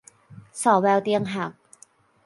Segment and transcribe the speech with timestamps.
[0.61, 1.51] ส่อแววเตียงหัก